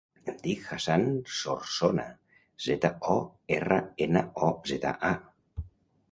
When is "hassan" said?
0.75-1.03